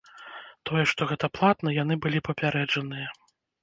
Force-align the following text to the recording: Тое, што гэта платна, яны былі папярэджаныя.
Тое, 0.69 0.83
што 0.93 1.09
гэта 1.13 1.31
платна, 1.41 1.77
яны 1.83 2.01
былі 2.07 2.27
папярэджаныя. 2.33 3.07